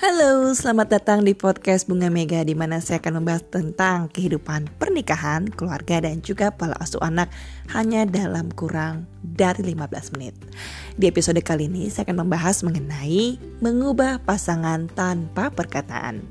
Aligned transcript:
Halo, 0.00 0.48
selamat 0.56 0.96
datang 0.96 1.28
di 1.28 1.36
podcast 1.36 1.84
Bunga 1.84 2.08
Mega 2.08 2.40
di 2.40 2.56
mana 2.56 2.80
saya 2.80 3.04
akan 3.04 3.20
membahas 3.20 3.44
tentang 3.52 4.08
kehidupan 4.08 4.72
pernikahan, 4.80 5.44
keluarga 5.52 6.00
dan 6.00 6.24
juga 6.24 6.48
pola 6.48 6.72
asuh 6.80 7.04
anak 7.04 7.28
hanya 7.76 8.08
dalam 8.08 8.48
kurang 8.48 9.04
dari 9.20 9.60
15 9.60 10.16
menit. 10.16 10.32
Di 10.96 11.04
episode 11.04 11.36
kali 11.44 11.68
ini 11.68 11.92
saya 11.92 12.08
akan 12.08 12.24
membahas 12.24 12.64
mengenai 12.64 13.36
mengubah 13.60 14.24
pasangan 14.24 14.88
tanpa 14.88 15.52
perkataan. 15.52 16.24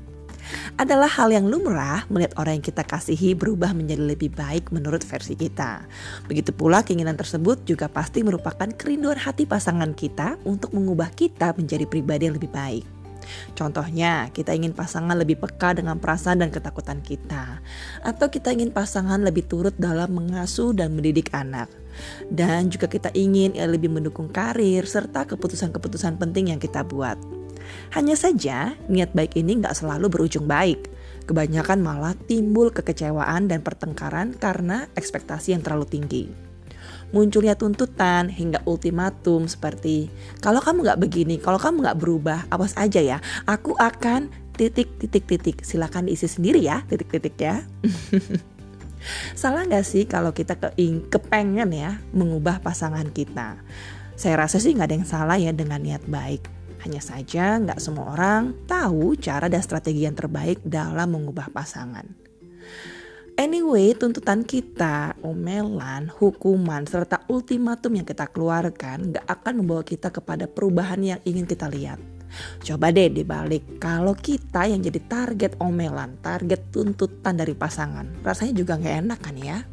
Adalah 0.74 1.06
hal 1.06 1.30
yang 1.30 1.46
lumrah 1.46 2.10
melihat 2.10 2.34
orang 2.42 2.58
yang 2.58 2.66
kita 2.66 2.82
kasihi 2.82 3.38
berubah 3.38 3.70
menjadi 3.70 4.02
lebih 4.02 4.34
baik 4.34 4.74
menurut 4.74 5.06
versi 5.06 5.38
kita. 5.38 5.86
Begitu 6.26 6.50
pula 6.50 6.82
keinginan 6.82 7.14
tersebut 7.14 7.62
juga 7.62 7.86
pasti 7.86 8.26
merupakan 8.26 8.66
kerinduan 8.74 9.14
hati 9.14 9.46
pasangan 9.46 9.94
kita 9.94 10.42
untuk 10.42 10.74
mengubah 10.74 11.14
kita 11.14 11.54
menjadi 11.54 11.86
pribadi 11.86 12.26
yang 12.26 12.34
lebih 12.34 12.50
baik. 12.50 12.99
Contohnya, 13.54 14.28
kita 14.30 14.54
ingin 14.56 14.72
pasangan 14.72 15.16
lebih 15.16 15.40
peka 15.40 15.76
dengan 15.76 15.98
perasaan 15.98 16.42
dan 16.42 16.50
ketakutan 16.50 17.02
kita, 17.04 17.60
atau 18.04 18.26
kita 18.30 18.54
ingin 18.54 18.70
pasangan 18.74 19.20
lebih 19.20 19.46
turut 19.46 19.74
dalam 19.76 20.16
mengasuh 20.16 20.72
dan 20.72 20.94
mendidik 20.96 21.30
anak. 21.36 21.68
Dan 22.30 22.70
juga 22.70 22.86
kita 22.86 23.10
ingin 23.12 23.58
lebih 23.58 23.90
mendukung 23.90 24.30
karir 24.30 24.86
serta 24.86 25.26
keputusan-keputusan 25.26 26.16
penting 26.16 26.54
yang 26.54 26.60
kita 26.62 26.86
buat. 26.86 27.18
Hanya 27.94 28.16
saja, 28.16 28.74
niat 28.88 29.12
baik 29.14 29.36
ini 29.36 29.60
nggak 29.60 29.76
selalu 29.76 30.10
berujung 30.10 30.48
baik. 30.48 30.90
Kebanyakan 31.28 31.78
malah 31.84 32.18
timbul 32.26 32.74
kekecewaan 32.74 33.46
dan 33.46 33.62
pertengkaran 33.62 34.34
karena 34.34 34.90
ekspektasi 34.98 35.54
yang 35.54 35.62
terlalu 35.62 35.86
tinggi 35.86 36.49
munculnya 37.10 37.58
tuntutan 37.58 38.30
hingga 38.30 38.62
ultimatum 38.66 39.50
seperti 39.50 40.10
kalau 40.38 40.62
kamu 40.62 40.86
nggak 40.86 41.00
begini, 41.02 41.36
kalau 41.42 41.58
kamu 41.58 41.82
nggak 41.82 41.98
berubah, 41.98 42.46
awas 42.50 42.74
aja 42.78 43.02
ya, 43.02 43.18
aku 43.46 43.74
akan 43.76 44.30
titik 44.54 44.98
titik 45.00 45.24
titik. 45.26 45.56
Silakan 45.64 46.06
diisi 46.06 46.28
sendiri 46.28 46.60
ya 46.62 46.84
titik 46.86 47.10
titik 47.10 47.36
ya. 47.40 47.64
Salah 49.40 49.64
nggak 49.64 49.86
sih 49.86 50.04
kalau 50.04 50.36
kita 50.36 50.60
keing 50.60 51.08
kepengen 51.08 51.72
ya 51.72 51.96
mengubah 52.12 52.60
pasangan 52.60 53.08
kita? 53.08 53.56
Saya 54.14 54.44
rasa 54.44 54.60
sih 54.60 54.76
nggak 54.76 54.88
ada 54.92 54.96
yang 55.00 55.08
salah 55.08 55.38
ya 55.40 55.48
dengan 55.56 55.80
niat 55.80 56.04
baik. 56.04 56.44
Hanya 56.84 57.00
saja 57.00 57.56
nggak 57.56 57.80
semua 57.80 58.12
orang 58.12 58.52
tahu 58.68 59.16
cara 59.16 59.48
dan 59.48 59.64
strategi 59.64 60.04
yang 60.04 60.12
terbaik 60.12 60.60
dalam 60.60 61.16
mengubah 61.16 61.48
pasangan. 61.48 62.04
Anyway, 63.40 63.96
tuntutan 63.96 64.44
kita, 64.44 65.16
omelan, 65.24 66.12
hukuman, 66.12 66.84
serta 66.84 67.24
ultimatum 67.32 67.96
yang 67.96 68.04
kita 68.04 68.28
keluarkan 68.28 69.16
gak 69.16 69.24
akan 69.24 69.64
membawa 69.64 69.80
kita 69.80 70.12
kepada 70.12 70.44
perubahan 70.44 71.00
yang 71.00 71.20
ingin 71.24 71.48
kita 71.48 71.64
lihat. 71.72 71.96
Coba 72.60 72.92
deh 72.92 73.08
dibalik, 73.08 73.80
kalau 73.80 74.12
kita 74.12 74.68
yang 74.68 74.84
jadi 74.84 75.00
target 75.08 75.56
omelan, 75.56 76.20
target 76.20 76.68
tuntutan 76.68 77.40
dari 77.40 77.56
pasangan, 77.56 78.20
rasanya 78.20 78.60
juga 78.60 78.76
gak 78.76 79.08
enak 79.08 79.20
kan 79.24 79.36
ya? 79.40 79.64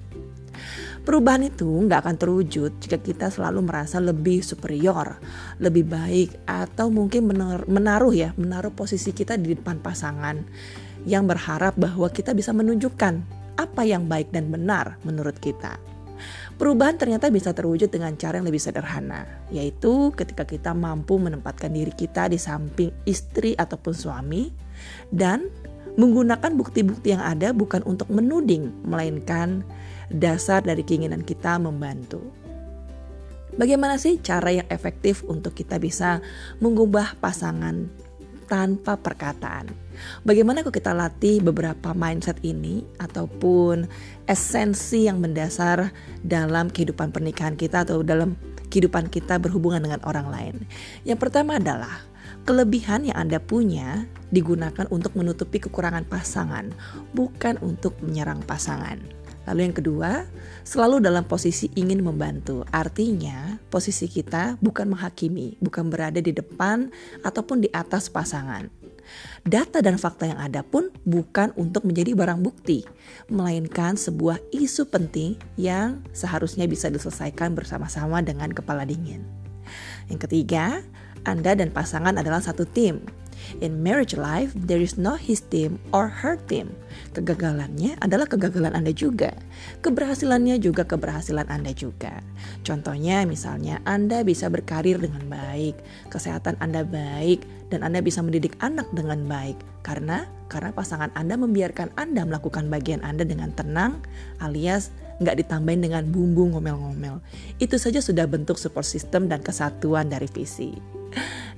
Perubahan 1.04 1.52
itu 1.52 1.68
gak 1.92 2.08
akan 2.08 2.16
terwujud 2.16 2.72
jika 2.80 3.04
kita 3.04 3.28
selalu 3.28 3.68
merasa 3.68 4.00
lebih 4.00 4.48
superior, 4.48 5.20
lebih 5.60 5.84
baik, 5.84 6.40
atau 6.48 6.88
mungkin 6.88 7.28
menaruh 7.68 8.16
ya, 8.16 8.32
menaruh 8.40 8.72
posisi 8.72 9.12
kita 9.12 9.36
di 9.36 9.60
depan 9.60 9.84
pasangan 9.84 10.40
yang 11.04 11.28
berharap 11.28 11.76
bahwa 11.76 12.08
kita 12.08 12.32
bisa 12.32 12.56
menunjukkan 12.56 13.37
apa 13.58 13.84
yang 13.84 14.06
baik 14.06 14.32
dan 14.32 14.54
benar 14.54 15.02
menurut 15.04 15.36
kita. 15.42 15.76
Perubahan 16.58 16.98
ternyata 16.98 17.30
bisa 17.30 17.54
terwujud 17.54 17.94
dengan 17.94 18.18
cara 18.18 18.42
yang 18.42 18.50
lebih 18.50 18.58
sederhana, 18.58 19.30
yaitu 19.54 20.10
ketika 20.18 20.42
kita 20.42 20.74
mampu 20.74 21.22
menempatkan 21.22 21.70
diri 21.70 21.94
kita 21.94 22.34
di 22.34 22.42
samping 22.42 22.90
istri 23.06 23.54
ataupun 23.54 23.94
suami 23.94 24.50
dan 25.14 25.46
menggunakan 25.98 26.54
bukti-bukti 26.58 27.14
yang 27.14 27.22
ada 27.22 27.54
bukan 27.54 27.86
untuk 27.86 28.10
menuding, 28.10 28.74
melainkan 28.86 29.62
dasar 30.10 30.66
dari 30.66 30.82
keinginan 30.82 31.22
kita 31.22 31.62
membantu. 31.62 32.22
Bagaimana 33.58 33.98
sih 33.98 34.22
cara 34.22 34.54
yang 34.54 34.68
efektif 34.70 35.26
untuk 35.26 35.58
kita 35.58 35.82
bisa 35.82 36.22
mengubah 36.62 37.18
pasangan 37.18 37.90
tanpa 38.48 38.96
perkataan. 38.96 39.70
Bagaimana 40.24 40.64
kalau 40.64 40.74
kita 40.74 40.92
latih 40.96 41.44
beberapa 41.44 41.92
mindset 41.92 42.40
ini 42.42 42.88
ataupun 42.98 43.86
esensi 44.26 45.06
yang 45.06 45.20
mendasar 45.20 45.92
dalam 46.24 46.72
kehidupan 46.72 47.12
pernikahan 47.12 47.60
kita 47.60 47.84
atau 47.84 48.02
dalam 48.02 48.40
kehidupan 48.72 49.12
kita 49.12 49.40
berhubungan 49.40 49.84
dengan 49.84 50.02
orang 50.08 50.28
lain. 50.32 50.56
Yang 51.04 51.28
pertama 51.28 51.60
adalah 51.60 52.04
kelebihan 52.48 53.08
yang 53.08 53.18
Anda 53.20 53.40
punya 53.44 54.08
digunakan 54.32 54.88
untuk 54.92 55.16
menutupi 55.16 55.60
kekurangan 55.60 56.08
pasangan, 56.08 56.72
bukan 57.16 57.60
untuk 57.64 57.96
menyerang 58.04 58.44
pasangan. 58.44 59.17
Lalu 59.48 59.72
yang 59.72 59.76
kedua, 59.80 60.12
selalu 60.68 61.00
dalam 61.00 61.24
posisi 61.24 61.72
ingin 61.80 62.04
membantu. 62.04 62.68
Artinya, 62.70 63.56
posisi 63.72 64.12
kita 64.12 64.60
bukan 64.60 64.92
menghakimi, 64.92 65.56
bukan 65.64 65.88
berada 65.88 66.20
di 66.20 66.36
depan 66.36 66.92
ataupun 67.24 67.64
di 67.64 67.72
atas 67.72 68.12
pasangan. 68.12 68.68
Data 69.48 69.80
dan 69.80 69.96
fakta 69.96 70.28
yang 70.28 70.36
ada 70.36 70.68
pun 70.68 70.92
bukan 71.08 71.56
untuk 71.56 71.88
menjadi 71.88 72.12
barang 72.12 72.44
bukti, 72.44 72.84
melainkan 73.32 73.96
sebuah 73.96 74.44
isu 74.52 74.92
penting 74.92 75.40
yang 75.56 76.04
seharusnya 76.12 76.68
bisa 76.68 76.92
diselesaikan 76.92 77.56
bersama-sama 77.56 78.20
dengan 78.20 78.52
kepala 78.52 78.84
dingin. 78.84 79.24
Yang 80.12 80.28
ketiga, 80.28 80.84
Anda 81.24 81.56
dan 81.56 81.72
pasangan 81.72 82.20
adalah 82.20 82.44
satu 82.44 82.68
tim. 82.68 83.00
In 83.60 83.82
marriage 83.82 84.18
life, 84.18 84.52
there 84.56 84.82
is 84.82 85.00
no 85.00 85.16
his 85.16 85.42
team 85.42 85.80
or 85.94 86.10
her 86.10 86.38
team. 86.50 86.74
Kegagalannya 87.14 87.98
adalah 88.02 88.30
kegagalan 88.30 88.74
Anda 88.74 88.92
juga. 88.94 89.34
Keberhasilannya 89.82 90.58
juga 90.62 90.86
keberhasilan 90.86 91.48
Anda 91.50 91.72
juga. 91.74 92.22
Contohnya 92.62 93.24
misalnya 93.24 93.82
Anda 93.88 94.22
bisa 94.22 94.52
berkarir 94.52 95.02
dengan 95.02 95.26
baik, 95.30 95.78
kesehatan 96.10 96.58
Anda 96.60 96.84
baik, 96.84 97.46
dan 97.74 97.84
Anda 97.84 98.04
bisa 98.04 98.24
mendidik 98.24 98.58
anak 98.60 98.90
dengan 98.94 99.26
baik. 99.26 99.58
Karena 99.86 100.28
karena 100.48 100.72
pasangan 100.72 101.12
Anda 101.16 101.36
membiarkan 101.40 101.96
Anda 102.00 102.24
melakukan 102.24 102.68
bagian 102.72 103.04
Anda 103.04 103.24
dengan 103.28 103.52
tenang 103.56 104.04
alias 104.40 104.92
nggak 105.18 105.44
ditambahin 105.46 105.82
dengan 105.82 106.04
bumbu 106.08 106.54
ngomel-ngomel. 106.54 107.20
Itu 107.58 107.82
saja 107.82 108.00
sudah 108.00 108.30
bentuk 108.30 108.62
support 108.62 108.86
system 108.86 109.26
dan 109.26 109.42
kesatuan 109.42 110.14
dari 110.14 110.30
visi. 110.30 110.78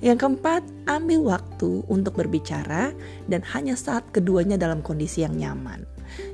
Yang 0.00 0.24
keempat, 0.24 0.64
ambil 0.88 1.36
waktu 1.36 1.84
untuk 1.92 2.16
berbicara 2.16 2.96
dan 3.28 3.44
hanya 3.52 3.76
saat 3.76 4.08
keduanya 4.16 4.56
dalam 4.56 4.80
kondisi 4.80 5.20
yang 5.20 5.36
nyaman. 5.36 5.84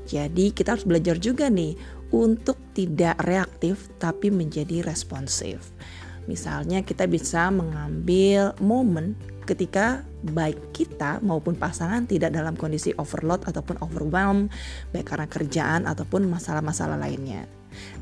Jadi 0.07 0.55
kita 0.55 0.79
harus 0.79 0.87
belajar 0.87 1.19
juga 1.19 1.51
nih 1.51 1.75
untuk 2.15 2.57
tidak 2.73 3.19
reaktif 3.27 3.91
tapi 3.99 4.31
menjadi 4.31 4.87
responsif. 4.87 5.75
Misalnya 6.31 6.83
kita 6.83 7.07
bisa 7.11 7.51
mengambil 7.51 8.55
momen 8.63 9.19
ketika 9.47 10.03
baik 10.27 10.59
kita 10.75 11.23
maupun 11.23 11.55
pasangan 11.55 12.03
tidak 12.07 12.35
dalam 12.35 12.59
kondisi 12.59 12.91
overload 12.99 13.47
ataupun 13.47 13.79
overwhelm 13.79 14.51
baik 14.91 15.07
karena 15.07 15.27
kerjaan 15.31 15.83
ataupun 15.87 16.27
masalah-masalah 16.27 16.99
lainnya. 16.99 17.47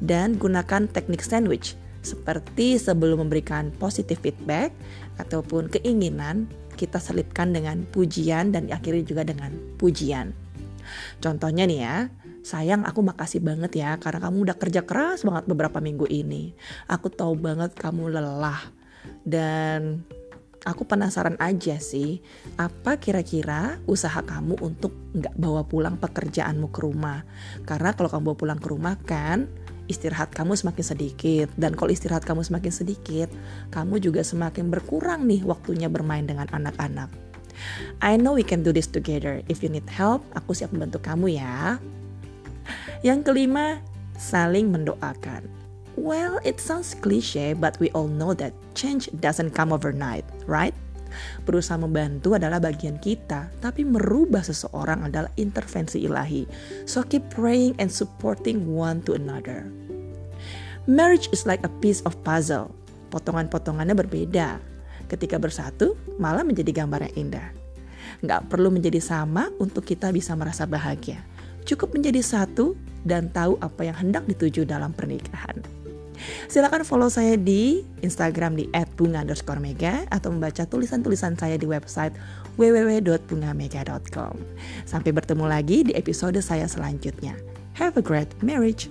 Dan 0.00 0.40
gunakan 0.40 0.88
teknik 0.88 1.20
sandwich 1.20 1.76
seperti 2.04 2.76
sebelum 2.76 3.26
memberikan 3.26 3.72
positive 3.80 4.20
feedback 4.20 4.70
ataupun 5.16 5.72
keinginan 5.72 6.46
kita 6.76 7.00
selipkan 7.00 7.50
dengan 7.50 7.88
pujian 7.88 8.52
dan 8.52 8.68
akhirnya 8.68 9.02
juga 9.02 9.22
dengan 9.24 9.50
pujian. 9.80 10.36
Contohnya 11.18 11.64
nih 11.64 11.80
ya, 11.80 11.96
sayang 12.44 12.84
aku 12.84 13.00
makasih 13.00 13.40
banget 13.40 13.80
ya 13.80 13.96
karena 13.96 14.20
kamu 14.28 14.36
udah 14.44 14.56
kerja 14.60 14.84
keras 14.84 15.24
banget 15.24 15.48
beberapa 15.48 15.80
minggu 15.80 16.04
ini. 16.12 16.52
Aku 16.92 17.08
tahu 17.08 17.40
banget 17.40 17.72
kamu 17.72 18.12
lelah 18.12 18.60
dan 19.24 20.04
aku 20.64 20.88
penasaran 20.88 21.36
aja 21.38 21.76
sih, 21.80 22.24
apa 22.56 22.96
kira-kira 22.96 23.80
usaha 23.84 24.24
kamu 24.24 24.60
untuk 24.64 24.92
nggak 25.12 25.36
bawa 25.36 25.62
pulang 25.68 26.00
pekerjaanmu 26.00 26.72
ke 26.72 26.80
rumah? 26.80 27.22
Karena 27.68 27.92
kalau 27.92 28.08
kamu 28.10 28.22
bawa 28.32 28.38
pulang 28.40 28.60
ke 28.60 28.68
rumah 28.72 28.96
kan, 29.04 29.46
istirahat 29.86 30.32
kamu 30.32 30.56
semakin 30.56 30.84
sedikit. 30.84 31.48
Dan 31.56 31.76
kalau 31.76 31.90
istirahat 31.92 32.24
kamu 32.24 32.44
semakin 32.44 32.72
sedikit, 32.72 33.28
kamu 33.72 34.00
juga 34.00 34.24
semakin 34.24 34.72
berkurang 34.72 35.28
nih 35.28 35.44
waktunya 35.44 35.88
bermain 35.88 36.24
dengan 36.24 36.48
anak-anak. 36.52 37.10
I 38.02 38.18
know 38.18 38.34
we 38.34 38.42
can 38.42 38.66
do 38.66 38.74
this 38.74 38.90
together. 38.90 39.40
If 39.46 39.62
you 39.62 39.70
need 39.70 39.86
help, 39.86 40.26
aku 40.34 40.52
siap 40.52 40.74
membantu 40.74 41.00
kamu 41.00 41.38
ya. 41.38 41.78
Yang 43.06 43.30
kelima, 43.30 43.80
saling 44.18 44.72
mendoakan. 44.72 45.46
Well, 45.94 46.42
it 46.42 46.58
sounds 46.58 46.98
cliche, 46.98 47.54
but 47.54 47.78
we 47.78 47.94
all 47.94 48.10
know 48.10 48.34
that 48.34 48.50
change 48.74 49.06
doesn't 49.22 49.54
come 49.54 49.70
overnight, 49.70 50.26
right? 50.50 50.74
Berusaha 51.44 51.80
membantu 51.80 52.34
adalah 52.34 52.58
bagian 52.62 52.98
kita, 53.00 53.50
tapi 53.58 53.82
merubah 53.86 54.42
seseorang 54.42 55.06
adalah 55.06 55.30
intervensi 55.40 56.02
ilahi. 56.02 56.44
So 56.84 57.04
keep 57.04 57.28
praying 57.32 57.78
and 57.82 57.90
supporting 57.90 58.70
one 58.70 59.02
to 59.08 59.16
another. 59.18 59.68
Marriage 60.84 61.32
is 61.32 61.48
like 61.48 61.64
a 61.64 61.72
piece 61.80 62.04
of 62.04 62.12
puzzle. 62.22 62.68
Potongan-potongannya 63.08 63.96
berbeda. 63.96 64.60
Ketika 65.08 65.40
bersatu, 65.40 65.96
malah 66.20 66.44
menjadi 66.44 66.84
gambar 66.84 67.08
yang 67.08 67.28
indah. 67.28 67.48
Nggak 68.20 68.52
perlu 68.52 68.68
menjadi 68.68 69.00
sama 69.00 69.48
untuk 69.56 69.84
kita 69.84 70.12
bisa 70.12 70.36
merasa 70.36 70.68
bahagia. 70.68 71.24
Cukup 71.64 71.96
menjadi 71.96 72.20
satu 72.20 72.76
dan 73.04 73.32
tahu 73.32 73.56
apa 73.64 73.88
yang 73.88 73.96
hendak 73.96 74.28
dituju 74.28 74.68
dalam 74.68 74.92
pernikahan. 74.92 75.73
Silakan 76.48 76.82
follow 76.86 77.12
saya 77.12 77.36
di 77.36 77.84
Instagram 78.00 78.56
di 78.56 78.64
@bunga_mega 78.72 80.08
atau 80.08 80.32
membaca 80.32 80.64
tulisan-tulisan 80.64 81.36
saya 81.36 81.60
di 81.60 81.66
website 81.68 82.16
www.bungamega.com. 82.56 84.34
Sampai 84.88 85.10
bertemu 85.12 85.44
lagi 85.44 85.90
di 85.90 85.92
episode 85.92 86.38
saya 86.40 86.64
selanjutnya. 86.70 87.36
Have 87.74 87.98
a 87.98 88.04
great 88.04 88.30
marriage. 88.40 88.86